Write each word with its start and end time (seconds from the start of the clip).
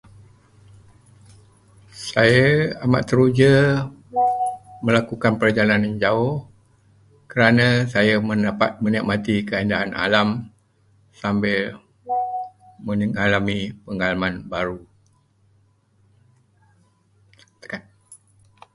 Saya 2.07 2.45
amat 2.89 3.03
teruja 3.09 3.53
melakukan 4.85 5.33
perjalanan 5.41 5.93
jauh 6.03 6.35
kerana 7.31 7.67
saya 7.93 8.13
dapat 8.47 8.71
menikmati 8.83 9.35
keindahan 9.49 9.91
alam 10.05 10.27
sambil 11.21 11.59
mengalami 12.89 13.59
pengalaman 13.85 14.35
baru. 14.51 14.79